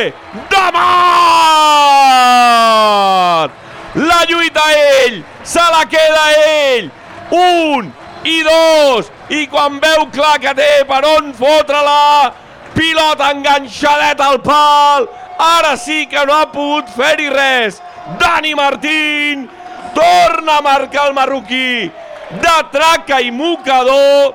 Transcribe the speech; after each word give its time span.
Abde! 0.00 0.14
Damat! 0.50 0.80
La 3.94 4.24
lluita 4.28 4.62
ell, 5.04 5.24
se 5.42 5.60
la 5.60 5.84
queda 5.88 6.32
ell. 6.46 6.90
Un 7.30 7.92
i 8.24 8.42
dos. 8.42 9.10
I 9.28 9.46
quan 9.46 9.80
veu 9.80 10.06
clar 10.12 10.38
que 10.40 10.54
té 10.54 10.84
per 10.88 11.04
on 11.06 11.32
fotre-la, 11.34 12.32
pilota 12.74 13.30
enganxadeta 13.34 14.26
al 14.30 14.40
pal. 14.42 15.08
Ara 15.40 15.76
sí 15.76 16.06
que 16.06 16.26
no 16.26 16.34
ha 16.34 16.52
pogut 16.52 16.88
fer-hi 16.96 17.28
res. 17.30 17.82
Dani 18.20 18.54
Martín 18.54 19.50
torna 19.94 20.56
a 20.58 20.62
marcar 20.62 21.08
el 21.08 21.14
marroquí 21.14 21.90
de 22.30 22.56
traca 22.72 23.20
i 23.20 23.30
mocador. 23.30 24.34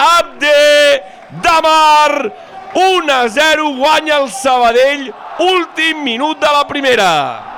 Abde 0.00 1.02
Damar 1.42 2.32
1 2.74 3.12
a 3.12 3.28
0 3.28 3.70
guanya 3.76 4.16
el 4.18 4.30
Sabadell 4.30 5.12
últim 5.38 6.02
minut 6.02 6.38
de 6.38 6.46
la 6.46 6.66
primera 6.66 7.49